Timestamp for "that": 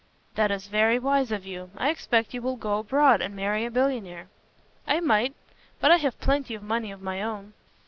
0.33-0.49